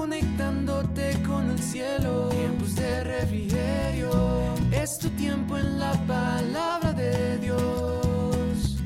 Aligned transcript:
conectándote 0.00 1.12
con 1.26 1.50
el 1.50 1.58
cielo. 1.58 2.30
Tiempos 2.30 2.74
de 2.74 3.04
refrigerio, 3.04 4.54
es 4.72 4.98
tu 4.98 5.10
tiempo 5.10 5.58
en 5.58 5.78
la 5.78 5.92
palabra 6.06 6.94
de 6.94 7.36
Dios. 7.36 8.82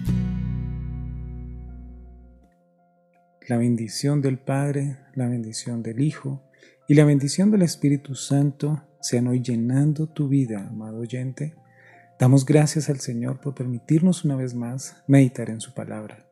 La 3.47 3.59
bendición 3.59 4.23
del 4.23 4.39
Padre, 4.39 4.99
la 5.15 5.29
bendición 5.29 5.85
del 5.85 6.01
Hijo 6.01 6.43
y 6.89 6.95
la 6.95 7.05
bendición 7.05 7.53
del 7.53 7.63
Espíritu 7.63 8.17
Santo 8.17 8.83
sean 9.01 9.29
hoy 9.29 9.41
llenando 9.41 10.09
tu 10.09 10.27
vida, 10.27 10.67
amado 10.69 10.99
oyente. 10.99 11.55
Damos 12.19 12.45
gracias 12.45 12.91
al 12.91 12.99
Señor 12.99 13.41
por 13.41 13.55
permitirnos 13.55 14.25
una 14.25 14.35
vez 14.35 14.53
más 14.53 14.97
meditar 15.07 15.49
en 15.49 15.61
su 15.61 15.75
palabra, 15.75 16.27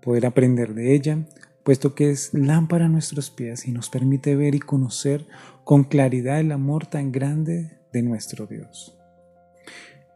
poder 0.00 0.24
aprender 0.24 0.72
de 0.74 0.94
ella, 0.94 1.18
puesto 1.62 1.94
que 1.94 2.10
es 2.10 2.32
lámpara 2.32 2.86
a 2.86 2.88
nuestros 2.88 3.30
pies 3.30 3.66
y 3.66 3.72
nos 3.72 3.90
permite 3.90 4.36
ver 4.36 4.54
y 4.54 4.60
conocer 4.60 5.26
con 5.64 5.84
claridad 5.84 6.40
el 6.40 6.52
amor 6.52 6.86
tan 6.86 7.12
grande 7.12 7.78
de 7.92 8.02
nuestro 8.02 8.46
Dios. 8.46 8.96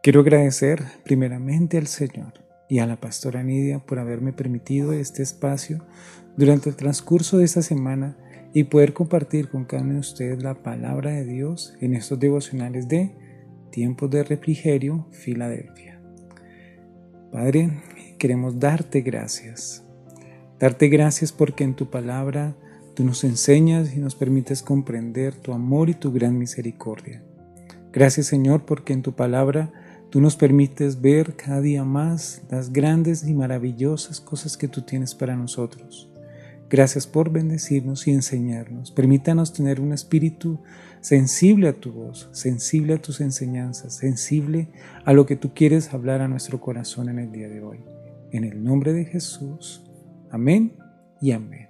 Quiero 0.01 0.21
agradecer 0.21 0.83
primeramente 1.03 1.77
al 1.77 1.87
Señor 1.87 2.33
y 2.67 2.79
a 2.79 2.87
la 2.87 2.99
pastora 2.99 3.43
Nidia 3.43 3.79
por 3.79 3.99
haberme 3.99 4.33
permitido 4.33 4.93
este 4.93 5.23
espacio 5.23 5.85
durante 6.37 6.69
el 6.69 6.75
transcurso 6.75 7.37
de 7.37 7.45
esta 7.45 7.61
semana 7.61 8.17
y 8.53 8.65
poder 8.65 8.93
compartir 8.93 9.49
con 9.49 9.65
cada 9.65 9.83
uno 9.83 9.93
de 9.93 9.99
ustedes 9.99 10.41
la 10.41 10.55
palabra 10.55 11.11
de 11.11 11.25
Dios 11.25 11.75
en 11.81 11.93
estos 11.93 12.19
devocionales 12.19 12.87
de 12.87 13.15
Tiempos 13.71 14.09
de 14.09 14.23
Refrigerio, 14.23 15.07
Filadelfia. 15.11 16.01
Padre, 17.31 17.81
queremos 18.17 18.59
darte 18.59 19.01
gracias 19.01 19.84
Darte 20.59 20.87
gracias 20.87 21.31
porque 21.31 21.63
en 21.63 21.75
tu 21.75 21.89
palabra 21.89 22.55
tú 22.93 23.03
nos 23.03 23.23
enseñas 23.23 23.93
y 23.93 23.99
nos 23.99 24.15
permites 24.15 24.63
comprender 24.63 25.35
tu 25.35 25.51
amor 25.51 25.89
y 25.89 25.93
tu 25.93 26.13
gran 26.13 26.37
misericordia. 26.37 27.21
Gracias 27.91 28.27
Señor 28.27 28.65
porque 28.65 28.93
en 28.93 29.01
tu 29.01 29.13
palabra 29.13 29.71
tú 30.09 30.21
nos 30.21 30.37
permites 30.37 31.01
ver 31.01 31.35
cada 31.35 31.59
día 31.59 31.83
más 31.83 32.41
las 32.49 32.71
grandes 32.71 33.27
y 33.27 33.33
maravillosas 33.33 34.21
cosas 34.21 34.55
que 34.55 34.69
tú 34.69 34.83
tienes 34.83 35.13
para 35.13 35.35
nosotros. 35.35 36.09
Gracias 36.69 37.05
por 37.05 37.31
bendecirnos 37.31 38.07
y 38.07 38.11
enseñarnos. 38.11 38.91
Permítanos 38.91 39.53
tener 39.53 39.79
un 39.79 39.93
espíritu 39.93 40.59
sensible 40.99 41.67
a 41.67 41.73
tu 41.73 41.91
voz, 41.91 42.27
sensible 42.31 42.95
a 42.95 43.01
tus 43.01 43.21
enseñanzas, 43.21 43.93
sensible 43.93 44.69
a 45.03 45.13
lo 45.13 45.25
que 45.25 45.35
tú 45.35 45.53
quieres 45.53 45.93
hablar 45.93 46.21
a 46.21 46.27
nuestro 46.27 46.59
corazón 46.59 47.09
en 47.09 47.19
el 47.19 47.31
día 47.31 47.49
de 47.49 47.61
hoy. 47.61 47.79
En 48.31 48.43
el 48.43 48.63
nombre 48.63 48.93
de 48.93 49.05
Jesús. 49.05 49.84
Amén 50.35 50.73
y 51.21 51.31
amén. 51.31 51.69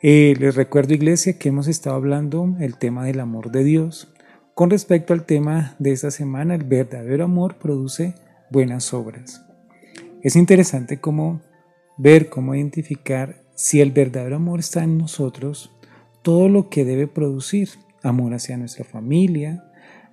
Eh, 0.00 0.36
les 0.38 0.54
recuerdo, 0.54 0.94
iglesia, 0.94 1.36
que 1.36 1.48
hemos 1.48 1.66
estado 1.66 1.96
hablando 1.96 2.54
el 2.60 2.78
tema 2.78 3.04
del 3.04 3.18
amor 3.18 3.50
de 3.50 3.64
Dios. 3.64 4.14
Con 4.54 4.70
respecto 4.70 5.14
al 5.14 5.26
tema 5.26 5.74
de 5.80 5.90
esta 5.90 6.12
semana, 6.12 6.54
el 6.54 6.62
verdadero 6.62 7.24
amor 7.24 7.56
produce 7.56 8.14
buenas 8.52 8.94
obras. 8.94 9.44
Es 10.22 10.36
interesante 10.36 11.00
cómo 11.00 11.40
ver, 11.96 12.28
cómo 12.28 12.54
identificar 12.54 13.42
si 13.56 13.80
el 13.80 13.90
verdadero 13.90 14.36
amor 14.36 14.60
está 14.60 14.84
en 14.84 14.96
nosotros, 14.96 15.72
todo 16.22 16.48
lo 16.48 16.68
que 16.68 16.84
debe 16.84 17.08
producir. 17.08 17.68
Amor 18.04 18.32
hacia 18.32 18.56
nuestra 18.56 18.84
familia, 18.84 19.64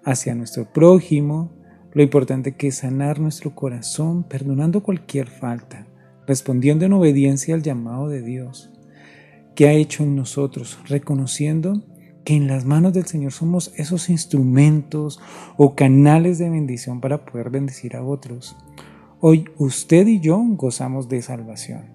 hacia 0.03 0.33
nuestro 0.33 0.73
prójimo, 0.73 1.51
lo 1.93 2.01
importante 2.01 2.53
que 2.53 2.69
es 2.69 2.77
sanar 2.77 3.19
nuestro 3.19 3.53
corazón, 3.53 4.23
perdonando 4.23 4.81
cualquier 4.81 5.27
falta, 5.27 5.85
respondiendo 6.27 6.85
en 6.85 6.93
obediencia 6.93 7.55
al 7.55 7.63
llamado 7.63 8.07
de 8.07 8.21
Dios 8.21 8.71
que 9.55 9.67
ha 9.67 9.73
hecho 9.73 10.03
en 10.03 10.15
nosotros, 10.15 10.77
reconociendo 10.87 11.81
que 12.25 12.35
en 12.35 12.47
las 12.47 12.65
manos 12.65 12.93
del 12.93 13.05
Señor 13.05 13.31
somos 13.31 13.71
esos 13.77 14.09
instrumentos 14.09 15.19
o 15.57 15.75
canales 15.75 16.37
de 16.37 16.49
bendición 16.49 16.99
para 16.99 17.25
poder 17.25 17.49
bendecir 17.49 17.95
a 17.95 18.03
otros. 18.03 18.57
Hoy 19.21 19.45
usted 19.57 20.07
y 20.07 20.19
yo 20.19 20.43
gozamos 20.45 21.07
de 21.07 21.21
salvación, 21.21 21.93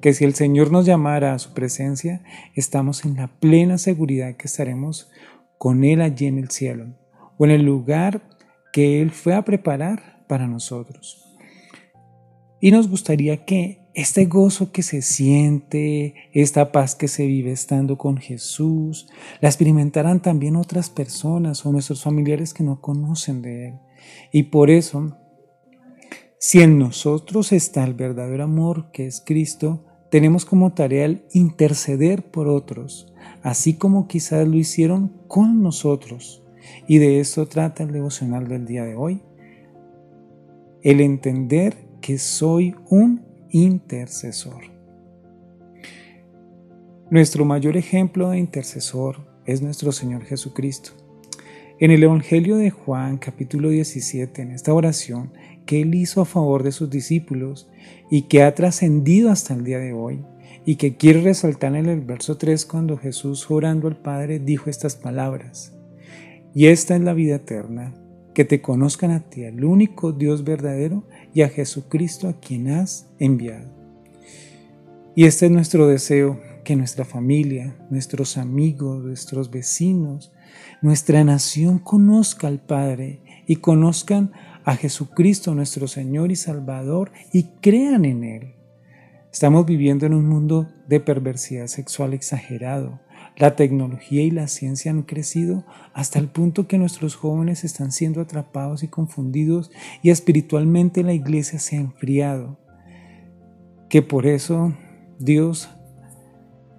que 0.00 0.12
si 0.12 0.24
el 0.24 0.34
Señor 0.34 0.70
nos 0.70 0.86
llamara 0.86 1.34
a 1.34 1.38
su 1.38 1.52
presencia, 1.52 2.22
estamos 2.54 3.04
en 3.04 3.16
la 3.16 3.26
plena 3.26 3.76
seguridad 3.78 4.36
que 4.36 4.46
estaremos 4.46 5.10
con 5.58 5.82
Él 5.84 6.00
allí 6.00 6.26
en 6.26 6.38
el 6.38 6.50
cielo 6.50 6.94
o 7.38 7.44
en 7.44 7.50
el 7.50 7.62
lugar 7.62 8.22
que 8.72 9.02
Él 9.02 9.10
fue 9.10 9.34
a 9.34 9.44
preparar 9.44 10.24
para 10.28 10.46
nosotros. 10.46 11.29
Y 12.60 12.70
nos 12.70 12.88
gustaría 12.88 13.44
que 13.44 13.80
este 13.94 14.26
gozo 14.26 14.70
que 14.70 14.82
se 14.82 15.02
siente, 15.02 16.14
esta 16.32 16.72
paz 16.72 16.94
que 16.94 17.08
se 17.08 17.26
vive 17.26 17.52
estando 17.52 17.98
con 17.98 18.18
Jesús, 18.18 19.08
la 19.40 19.48
experimentaran 19.48 20.20
también 20.20 20.56
otras 20.56 20.90
personas 20.90 21.64
o 21.64 21.72
nuestros 21.72 22.02
familiares 22.02 22.54
que 22.54 22.62
no 22.62 22.80
conocen 22.80 23.42
de 23.42 23.68
Él. 23.68 23.74
Y 24.30 24.44
por 24.44 24.70
eso, 24.70 25.16
si 26.38 26.60
en 26.60 26.78
nosotros 26.78 27.52
está 27.52 27.82
el 27.84 27.94
verdadero 27.94 28.44
amor 28.44 28.90
que 28.92 29.06
es 29.06 29.22
Cristo, 29.24 29.84
tenemos 30.10 30.44
como 30.44 30.72
tarea 30.72 31.04
el 31.04 31.24
interceder 31.32 32.30
por 32.30 32.48
otros, 32.48 33.12
así 33.42 33.74
como 33.74 34.06
quizás 34.06 34.46
lo 34.46 34.56
hicieron 34.56 35.12
con 35.28 35.62
nosotros. 35.62 36.42
Y 36.86 36.98
de 36.98 37.20
esto 37.20 37.46
trata 37.46 37.84
el 37.84 37.92
devocional 37.92 38.48
del 38.48 38.66
día 38.66 38.84
de 38.84 38.96
hoy. 38.96 39.22
El 40.82 41.00
entender 41.00 41.89
que 42.00 42.18
soy 42.18 42.74
un 42.88 43.22
intercesor. 43.50 44.62
Nuestro 47.10 47.44
mayor 47.44 47.76
ejemplo 47.76 48.30
de 48.30 48.38
intercesor 48.38 49.26
es 49.44 49.62
nuestro 49.62 49.92
Señor 49.92 50.24
Jesucristo. 50.24 50.92
En 51.78 51.90
el 51.90 52.02
Evangelio 52.02 52.56
de 52.56 52.70
Juan 52.70 53.18
capítulo 53.18 53.70
17, 53.70 54.42
en 54.42 54.50
esta 54.52 54.72
oración 54.72 55.32
que 55.66 55.82
Él 55.82 55.94
hizo 55.94 56.20
a 56.20 56.26
favor 56.26 56.62
de 56.62 56.72
sus 56.72 56.90
discípulos 56.90 57.68
y 58.10 58.22
que 58.22 58.42
ha 58.42 58.54
trascendido 58.54 59.30
hasta 59.30 59.54
el 59.54 59.64
día 59.64 59.78
de 59.78 59.92
hoy, 59.92 60.24
y 60.64 60.76
que 60.76 60.96
quiere 60.96 61.22
resaltar 61.22 61.74
en 61.74 61.86
el 61.86 62.00
verso 62.00 62.36
3 62.36 62.66
cuando 62.66 62.98
Jesús 62.98 63.50
orando 63.50 63.88
al 63.88 63.96
Padre 63.96 64.38
dijo 64.38 64.68
estas 64.68 64.94
palabras, 64.94 65.72
y 66.54 66.66
esta 66.66 66.96
es 66.96 67.02
la 67.02 67.14
vida 67.14 67.36
eterna, 67.36 67.94
que 68.40 68.46
te 68.46 68.62
conozcan 68.62 69.10
a 69.10 69.20
ti, 69.20 69.42
el 69.42 69.66
único 69.66 70.12
Dios 70.12 70.44
verdadero, 70.44 71.04
y 71.34 71.42
a 71.42 71.50
Jesucristo 71.50 72.26
a 72.26 72.40
quien 72.40 72.70
has 72.70 73.06
enviado. 73.18 73.70
Y 75.14 75.26
este 75.26 75.44
es 75.44 75.52
nuestro 75.52 75.86
deseo, 75.86 76.40
que 76.64 76.74
nuestra 76.74 77.04
familia, 77.04 77.76
nuestros 77.90 78.38
amigos, 78.38 79.04
nuestros 79.04 79.50
vecinos, 79.50 80.32
nuestra 80.80 81.22
nación 81.22 81.80
conozca 81.80 82.48
al 82.48 82.60
Padre 82.60 83.20
y 83.46 83.56
conozcan 83.56 84.32
a 84.64 84.74
Jesucristo 84.74 85.54
nuestro 85.54 85.86
Señor 85.86 86.32
y 86.32 86.36
Salvador 86.36 87.12
y 87.34 87.42
crean 87.60 88.06
en 88.06 88.24
Él. 88.24 88.54
Estamos 89.30 89.66
viviendo 89.66 90.06
en 90.06 90.14
un 90.14 90.26
mundo 90.26 90.66
de 90.88 90.98
perversidad 90.98 91.66
sexual 91.66 92.14
exagerado, 92.14 93.00
la 93.36 93.56
tecnología 93.56 94.22
y 94.22 94.30
la 94.30 94.48
ciencia 94.48 94.90
han 94.90 95.02
crecido 95.02 95.64
hasta 95.94 96.18
el 96.18 96.28
punto 96.28 96.66
que 96.68 96.78
nuestros 96.78 97.16
jóvenes 97.16 97.64
están 97.64 97.92
siendo 97.92 98.20
atrapados 98.20 98.82
y 98.82 98.88
confundidos 98.88 99.70
y 100.02 100.10
espiritualmente 100.10 101.02
la 101.02 101.14
iglesia 101.14 101.58
se 101.58 101.76
ha 101.76 101.80
enfriado. 101.80 102.58
Que 103.88 104.02
por 104.02 104.26
eso 104.26 104.74
Dios 105.18 105.70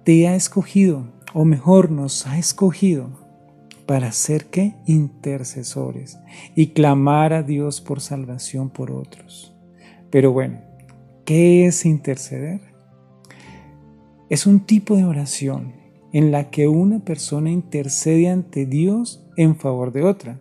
te 0.04 0.28
ha 0.28 0.34
escogido, 0.34 1.12
o 1.34 1.44
mejor 1.44 1.90
nos 1.90 2.26
ha 2.26 2.38
escogido, 2.38 3.22
para 3.86 4.12
ser 4.12 4.46
que 4.46 4.74
intercesores 4.86 6.18
y 6.54 6.68
clamar 6.68 7.32
a 7.32 7.42
Dios 7.42 7.80
por 7.80 8.00
salvación 8.00 8.70
por 8.70 8.90
otros. 8.92 9.54
Pero 10.10 10.32
bueno, 10.32 10.60
¿qué 11.24 11.66
es 11.66 11.84
interceder? 11.84 12.60
Es 14.30 14.46
un 14.46 14.60
tipo 14.60 14.96
de 14.96 15.04
oración 15.04 15.81
en 16.12 16.30
la 16.30 16.50
que 16.50 16.68
una 16.68 17.00
persona 17.00 17.50
intercede 17.50 18.28
ante 18.28 18.66
Dios 18.66 19.26
en 19.36 19.56
favor 19.56 19.92
de 19.92 20.02
otra. 20.02 20.40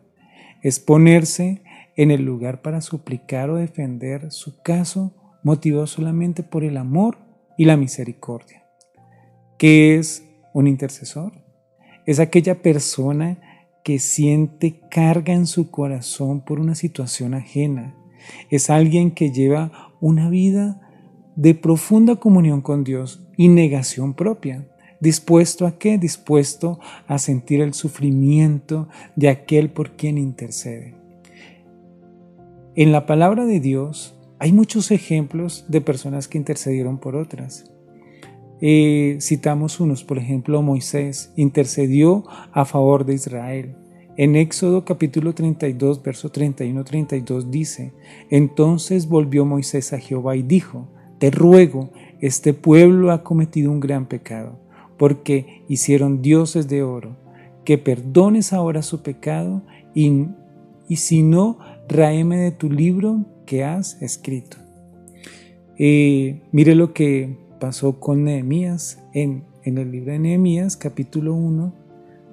Es 0.61 0.79
ponerse 0.79 1.63
en 1.95 2.11
el 2.11 2.23
lugar 2.23 2.61
para 2.61 2.81
suplicar 2.81 3.49
o 3.49 3.55
defender 3.55 4.31
su 4.31 4.61
caso 4.61 5.13
motivado 5.43 5.87
solamente 5.87 6.43
por 6.43 6.63
el 6.63 6.77
amor 6.77 7.17
y 7.57 7.65
la 7.65 7.77
misericordia. 7.77 8.65
¿Qué 9.57 9.97
es 9.97 10.23
un 10.53 10.67
intercesor? 10.67 11.33
Es 12.05 12.19
aquella 12.19 12.61
persona 12.61 13.39
que 13.83 13.99
siente 13.99 14.79
carga 14.89 15.33
en 15.33 15.47
su 15.47 15.71
corazón 15.71 16.41
por 16.41 16.59
una 16.59 16.75
situación 16.75 17.33
ajena. 17.33 17.95
Es 18.49 18.69
alguien 18.69 19.11
que 19.11 19.31
lleva 19.31 19.93
una 19.99 20.29
vida 20.29 20.81
de 21.35 21.55
profunda 21.55 22.17
comunión 22.17 22.61
con 22.61 22.83
Dios 22.83 23.27
y 23.37 23.47
negación 23.47 24.13
propia. 24.13 24.67
¿Dispuesto 25.01 25.65
a 25.65 25.77
qué? 25.79 25.97
Dispuesto 25.97 26.79
a 27.07 27.17
sentir 27.17 27.59
el 27.59 27.73
sufrimiento 27.73 28.87
de 29.15 29.29
aquel 29.29 29.71
por 29.71 29.97
quien 29.97 30.17
intercede. 30.17 30.95
En 32.75 32.91
la 32.93 33.05
palabra 33.05 33.45
de 33.45 33.59
Dios 33.59 34.15
hay 34.39 34.53
muchos 34.53 34.91
ejemplos 34.91 35.65
de 35.67 35.81
personas 35.81 36.27
que 36.27 36.37
intercedieron 36.37 36.99
por 36.99 37.15
otras. 37.15 37.65
eh, 38.63 39.17
citamos 39.19 39.79
unos, 39.79 40.03
por 40.03 40.19
ejemplo, 40.19 40.61
Moisés 40.61 41.33
intercedió 41.35 42.23
a 42.51 42.63
favor 42.65 43.05
de 43.05 43.15
Israel. 43.15 43.75
En 44.17 44.35
Éxodo 44.35 44.85
capítulo 44.85 45.33
32, 45.33 46.03
verso 46.03 46.31
31-32 46.31 47.45
dice, 47.49 47.93
Entonces 48.29 49.07
volvió 49.07 49.45
Moisés 49.45 49.93
a 49.93 49.99
Jehová 49.99 50.35
y 50.35 50.43
dijo, 50.43 50.89
Te 51.17 51.31
ruego, 51.31 51.89
este 52.19 52.53
pueblo 52.53 53.11
ha 53.11 53.23
cometido 53.23 53.71
un 53.71 53.79
gran 53.79 54.05
pecado, 54.05 54.59
porque 55.01 55.63
hicieron 55.67 56.21
dioses 56.21 56.67
de 56.67 56.83
oro, 56.83 57.17
que 57.65 57.79
perdones 57.79 58.53
ahora 58.53 58.83
su 58.83 59.01
pecado 59.01 59.63
y, 59.95 60.27
y 60.87 60.97
si 60.97 61.23
no, 61.23 61.57
raeme 61.89 62.37
de 62.37 62.51
tu 62.51 62.69
libro 62.69 63.25
que 63.47 63.63
has 63.63 63.99
escrito. 64.03 64.57
Eh, 65.79 66.43
mire 66.51 66.75
lo 66.75 66.93
que 66.93 67.35
pasó 67.59 67.99
con 67.99 68.25
Nehemías 68.25 69.01
en, 69.11 69.45
en 69.63 69.79
el 69.79 69.91
libro 69.91 70.11
de 70.11 70.19
Nehemías, 70.19 70.77
capítulo 70.77 71.33
1, 71.33 71.73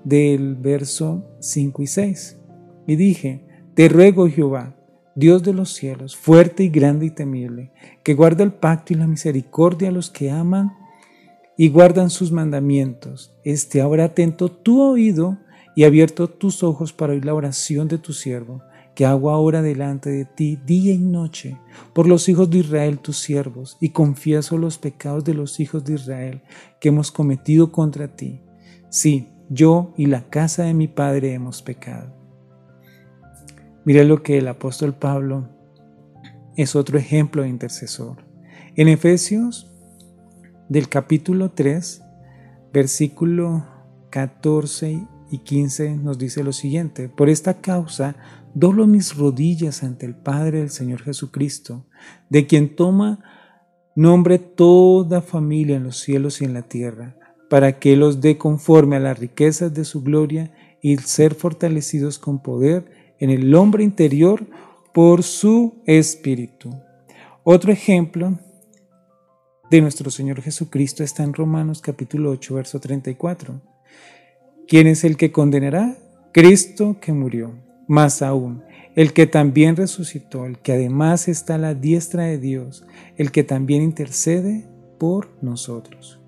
del 0.05 0.55
verso 0.55 1.25
5 1.41 1.83
y 1.83 1.87
6. 1.87 2.39
Y 2.87 2.97
dije, 2.97 3.47
te 3.73 3.89
ruego 3.89 4.29
Jehová, 4.29 4.77
Dios 5.15 5.43
de 5.43 5.55
los 5.55 5.73
cielos, 5.73 6.19
fuerte 6.19 6.65
y 6.65 6.69
grande 6.69 7.07
y 7.07 7.11
temible, 7.13 7.73
que 8.03 8.13
guarda 8.13 8.45
el 8.45 8.53
pacto 8.53 8.93
y 8.93 8.97
la 8.97 9.07
misericordia 9.07 9.89
a 9.89 9.93
los 9.93 10.11
que 10.11 10.31
aman 10.31 10.78
y 11.59 11.69
guardan 11.71 12.09
sus 12.09 12.31
mandamientos. 12.31 13.37
Esté 13.45 13.81
ahora 13.81 14.05
atento 14.05 14.49
tu 14.49 14.81
oído 14.81 15.39
y 15.75 15.85
abierto 15.85 16.29
tus 16.29 16.63
ojos 16.63 16.93
para 16.93 17.13
oír 17.13 17.25
la 17.25 17.35
oración 17.35 17.89
de 17.89 17.99
tu 17.99 18.13
siervo, 18.13 18.63
que 18.95 19.05
hago 19.05 19.31
ahora 19.31 19.61
delante 19.61 20.09
de 20.09 20.25
ti 20.25 20.57
día 20.65 20.95
y 20.95 20.99
noche, 20.99 21.59
por 21.93 22.07
los 22.07 22.29
hijos 22.29 22.49
de 22.49 22.59
Israel 22.59 23.01
tus 23.01 23.19
siervos, 23.19 23.77
y 23.81 23.91
confieso 23.91 24.57
los 24.57 24.79
pecados 24.79 25.25
de 25.25 25.35
los 25.35 25.59
hijos 25.59 25.85
de 25.85 25.95
Israel 25.95 26.43
que 26.81 26.91
hemos 26.91 27.11
cometido 27.11 27.73
contra 27.73 28.15
ti. 28.15 28.41
Sí, 28.89 29.29
yo 29.51 29.93
y 29.97 30.07
la 30.07 30.31
casa 30.31 30.63
de 30.63 30.75
mi 30.75 30.87
padre 30.87 31.33
hemos 31.33 31.61
pecado. 31.61 32.15
Mira 33.85 34.05
lo 34.05 34.23
que 34.23 34.39
el 34.39 34.47
apóstol 34.47 34.95
Pablo 34.95 35.49
es 36.57 36.77
otro 36.77 36.99
ejemplo 36.99 37.43
de 37.43 37.49
intercesor. 37.49 38.19
En 38.77 38.87
Efesios 38.87 39.73
del 40.69 40.89
capítulo 40.89 41.51
3, 41.51 42.03
versículo 42.73 43.67
14 44.11 45.07
y 45.31 45.39
15 45.39 45.97
nos 45.97 46.19
dice 46.19 46.45
lo 46.45 46.53
siguiente, 46.53 47.09
por 47.09 47.29
esta 47.29 47.61
causa 47.61 48.17
doblo 48.55 48.87
mis 48.87 49.17
rodillas 49.17 49.83
ante 49.83 50.07
el 50.07 50.15
Padre 50.15 50.59
del 50.59 50.71
Señor 50.71 51.03
Jesucristo, 51.03 51.87
de 52.29 52.47
quien 52.47 52.77
toma 52.77 53.21
nombre 53.95 54.39
toda 54.39 55.23
familia 55.23 55.77
en 55.77 55.85
los 55.85 55.99
cielos 55.99 56.41
y 56.41 56.45
en 56.45 56.55
la 56.55 56.63
tierra, 56.63 57.17
para 57.49 57.79
que 57.79 57.97
los 57.97 58.21
dé 58.21 58.37
conforme 58.37 58.97
a 58.97 59.01
las 59.01 59.19
riquezas 59.19 59.73
de 59.73 59.85
su 59.85 60.03
gloria 60.03 60.53
y 60.83 60.97
ser 60.99 61.35
fortalecidos 61.35 62.19
con 62.19 62.43
poder 62.43 63.15
en 63.19 63.31
el 63.31 63.55
hombre 63.55 63.85
interior 63.85 64.47
por 64.93 65.23
su 65.23 65.83
espíritu. 65.87 66.75
Otro 67.43 67.73
ejemplo 67.73 68.39
de 69.71 69.83
nuestro 69.83 70.11
Señor 70.11 70.41
Jesucristo 70.41 71.05
está 71.05 71.25
en 71.25 71.35
Romanos 71.35 71.83
capítulo 71.83 72.31
8, 72.31 72.55
verso 72.55 72.81
34. 72.81 73.61
¿Quién 74.67 74.87
es 74.87 75.05
el 75.05 75.17
que 75.17 75.31
condenará? 75.31 75.97
Cristo 76.33 76.99
que 77.01 77.13
murió, 77.13 77.53
más 77.87 78.23
aún, 78.23 78.63
el 78.95 79.13
que 79.13 79.27
también 79.27 79.77
resucitó, 79.77 80.47
el 80.47 80.59
que 80.59 80.73
además 80.73 81.29
está 81.29 81.57
a 81.57 81.59
la 81.59 81.75
diestra 81.75 82.25
de 82.25 82.39
Dios, 82.39 82.87
el 83.17 83.31
que 83.31 83.45
también 83.45 83.83
intercede 83.83 84.67
por 84.99 85.29
nosotros. 85.43 86.19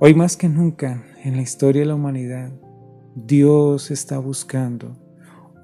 Hoy 0.00 0.14
más 0.14 0.36
que 0.36 0.48
nunca 0.48 1.04
en 1.22 1.36
la 1.36 1.42
historia 1.42 1.82
de 1.82 1.86
la 1.86 1.94
humanidad, 1.94 2.50
Dios 3.14 3.90
está 3.90 4.18
buscando 4.18 4.96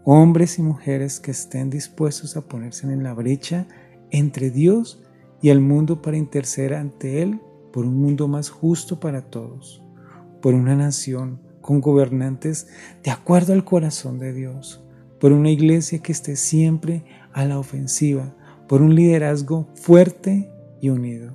hombres 0.05 0.59
y 0.59 0.62
mujeres 0.62 1.19
que 1.19 1.31
estén 1.31 1.71
dispuestos 1.71 2.37
a 2.37 2.43
ponerse 2.43 2.87
en 2.87 3.03
la 3.03 3.15
brecha 3.15 3.67
entre 4.11 4.50
Dios 4.50 5.04
y 5.41 5.51
el 5.51 5.61
mundo 5.61 6.01
para 6.01 6.17
interceder 6.17 6.75
ante 6.75 7.23
Él 7.23 7.41
por 7.73 7.87
un 7.87 7.97
mundo 7.97 8.29
más 8.29 8.51
justo 8.51 9.01
para 9.01 9.23
todos, 9.23 9.83
por 10.41 10.55
una 10.55 10.77
nación 10.77 11.41
con 11.61 11.81
gobernantes 11.81 12.69
de 13.03 13.11
acuerdo 13.11 13.53
al 13.53 13.65
corazón 13.65 14.19
de 14.19 14.33
Dios, 14.33 14.85
por 15.19 15.33
una 15.33 15.51
iglesia 15.51 15.99
que 15.99 16.13
esté 16.13 16.37
siempre 16.37 17.05
a 17.33 17.45
la 17.47 17.59
ofensiva, 17.59 18.35
por 18.69 18.81
un 18.81 18.95
liderazgo 18.95 19.67
fuerte 19.75 20.51
y 20.81 20.91
unido. 20.91 21.33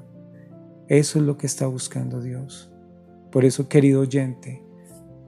Eso 0.87 1.19
es 1.19 1.25
lo 1.25 1.37
que 1.37 1.45
está 1.45 1.67
buscando 1.67 2.21
Dios. 2.21 2.71
Por 3.31 3.43
eso, 3.43 3.67
querido 3.67 4.01
oyente, 4.01 4.63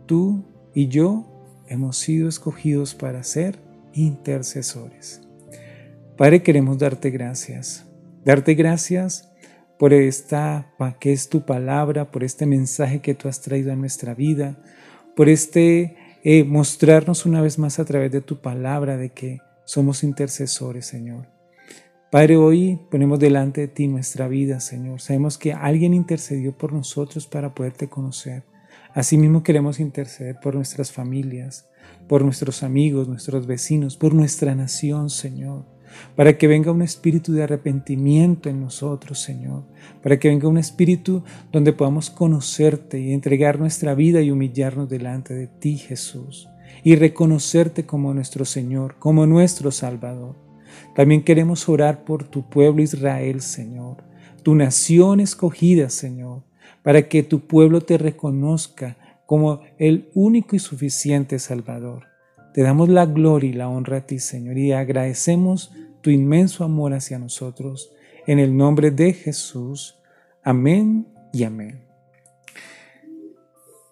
tú 0.05 0.45
y 0.73 0.87
yo 0.87 1.25
hemos 1.67 1.97
sido 1.97 2.29
escogidos 2.29 2.95
para 2.95 3.23
ser 3.23 3.59
intercesores. 3.93 5.21
Padre, 6.17 6.41
queremos 6.41 6.77
darte 6.77 7.09
gracias 7.09 7.90
Darte 8.23 8.53
gracias 8.53 9.31
por 9.79 9.93
esta, 9.93 10.71
que 10.99 11.11
es 11.11 11.27
tu 11.27 11.43
palabra, 11.43 12.11
por 12.11 12.23
este 12.23 12.45
mensaje 12.45 13.01
que 13.01 13.15
tú 13.15 13.27
has 13.27 13.41
traído 13.41 13.73
a 13.73 13.75
nuestra 13.75 14.13
vida, 14.13 14.61
por 15.15 15.27
este 15.27 15.95
eh, 16.23 16.43
mostrarnos 16.43 17.25
una 17.25 17.41
vez 17.41 17.57
más 17.57 17.79
a 17.79 17.85
través 17.85 18.11
de 18.11 18.21
tu 18.21 18.39
palabra 18.39 18.95
de 18.95 19.09
que 19.09 19.39
somos 19.65 20.03
intercesores, 20.03 20.85
Señor. 20.85 21.29
Padre, 22.11 22.37
hoy 22.37 22.79
ponemos 22.91 23.17
delante 23.17 23.61
de 23.61 23.67
ti 23.69 23.87
nuestra 23.87 24.27
vida, 24.27 24.59
Señor. 24.59 25.01
Sabemos 25.01 25.39
que 25.39 25.53
alguien 25.53 25.95
intercedió 25.95 26.55
por 26.55 26.73
nosotros 26.73 27.25
para 27.25 27.55
poderte 27.55 27.89
conocer. 27.89 28.43
Asimismo 28.93 29.41
queremos 29.41 29.79
interceder 29.79 30.37
por 30.39 30.53
nuestras 30.53 30.91
familias, 30.91 31.67
por 32.07 32.23
nuestros 32.23 32.61
amigos, 32.61 33.07
nuestros 33.07 33.47
vecinos, 33.47 33.97
por 33.97 34.13
nuestra 34.13 34.53
nación, 34.53 35.09
Señor 35.09 35.80
para 36.15 36.37
que 36.37 36.47
venga 36.47 36.71
un 36.71 36.81
espíritu 36.81 37.33
de 37.33 37.43
arrepentimiento 37.43 38.49
en 38.49 38.61
nosotros, 38.61 39.19
Señor, 39.19 39.63
para 40.01 40.19
que 40.19 40.29
venga 40.29 40.47
un 40.47 40.57
espíritu 40.57 41.23
donde 41.51 41.73
podamos 41.73 42.09
conocerte 42.09 42.99
y 42.99 43.13
entregar 43.13 43.59
nuestra 43.59 43.95
vida 43.95 44.21
y 44.21 44.31
humillarnos 44.31 44.89
delante 44.89 45.33
de 45.33 45.47
ti, 45.47 45.77
Jesús, 45.77 46.49
y 46.83 46.95
reconocerte 46.95 47.85
como 47.85 48.13
nuestro 48.13 48.45
Señor, 48.45 48.95
como 48.99 49.25
nuestro 49.25 49.71
Salvador. 49.71 50.35
También 50.95 51.23
queremos 51.23 51.67
orar 51.69 52.03
por 52.03 52.23
tu 52.23 52.49
pueblo 52.49 52.81
Israel, 52.81 53.41
Señor, 53.41 54.03
tu 54.43 54.55
nación 54.55 55.19
escogida, 55.19 55.89
Señor, 55.89 56.43
para 56.83 57.07
que 57.07 57.23
tu 57.23 57.41
pueblo 57.41 57.81
te 57.81 57.97
reconozca 57.97 58.97
como 59.25 59.61
el 59.77 60.09
único 60.13 60.55
y 60.55 60.59
suficiente 60.59 61.39
Salvador. 61.39 62.05
Te 62.53 62.63
damos 62.63 62.89
la 62.89 63.05
gloria 63.05 63.49
y 63.49 63.53
la 63.53 63.69
honra 63.69 63.97
a 63.97 64.05
ti, 64.05 64.19
Señor, 64.19 64.57
y 64.57 64.73
agradecemos 64.73 65.71
tu 66.01 66.09
inmenso 66.09 66.63
amor 66.63 66.93
hacia 66.93 67.19
nosotros. 67.19 67.91
En 68.27 68.39
el 68.39 68.55
nombre 68.55 68.91
de 68.91 69.13
Jesús. 69.13 69.97
Amén 70.43 71.07
y 71.33 71.43
amén. 71.43 71.83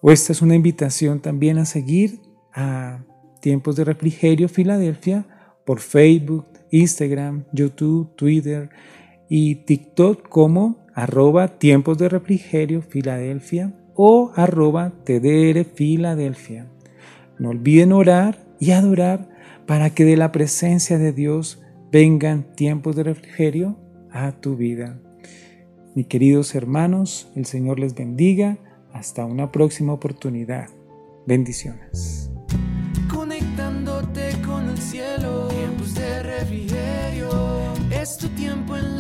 esta 0.04 0.32
es 0.34 0.42
una 0.42 0.56
invitación 0.56 1.20
también 1.20 1.58
a 1.58 1.66
seguir 1.66 2.20
a 2.54 3.04
Tiempos 3.42 3.76
de 3.76 3.86
Refrigerio 3.86 4.50
Filadelfia 4.50 5.26
por 5.66 5.80
Facebook, 5.80 6.46
Instagram, 6.72 7.46
YouTube, 7.54 8.16
Twitter 8.16 8.70
y 9.30 9.56
TikTok 9.56 10.28
como 10.28 10.86
arroba 10.94 11.60
Tiempos 11.60 11.98
de 11.98 12.10
Refrigerio 12.10 12.82
Filadelfia 12.82 13.74
o 13.96 14.32
arroba 14.36 14.92
TDR 15.04 15.64
Filadelfia. 15.64 16.68
No 17.38 17.50
olviden 17.50 17.94
orar 17.94 18.44
y 18.60 18.72
adorar 18.72 19.30
para 19.66 19.92
que 19.92 20.04
de 20.04 20.18
la 20.18 20.32
presencia 20.32 20.98
de 20.98 21.14
Dios 21.14 21.62
vengan 21.92 22.54
tiempos 22.56 22.96
de 22.96 23.04
refrigerio 23.04 23.78
a 24.12 24.32
tu 24.32 24.56
vida. 24.56 25.00
Mis 25.96 26.08
queridos 26.08 26.56
hermanos, 26.56 27.32
el 27.36 27.46
Señor 27.46 27.80
les 27.80 27.96
bendiga. 27.96 28.58
Hasta 28.94 29.26
una 29.26 29.52
próxima 29.52 29.94
oportunidad. 29.94 30.70
Bendiciones. 31.28 32.32
Conectándote 33.14 34.32
con 34.46 34.70
el 34.70 34.78
cielo, 34.78 35.48
tiempos 35.48 35.94
de 35.94 36.24
refrigerio. 36.24 37.30
Es 37.92 38.18
tu 38.18 38.28
tiempo 38.30 38.76
en 38.78 38.98